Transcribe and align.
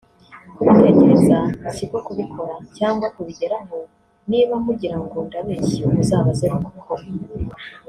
kubitekereza 0.55 1.37
siko 1.75 1.97
kubikora 2.07 2.53
cyangwa 2.77 3.07
kubigeraho 3.15 3.77
niba 4.29 4.55
mugirango 4.65 5.17
ndabeshya 5.27 5.83
muzabaze 5.93 6.45
Rukokoma 6.51 7.09